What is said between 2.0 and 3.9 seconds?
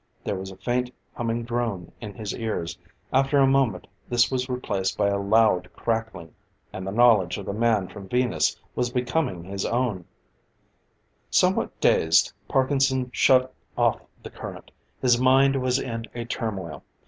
in his ears; after a moment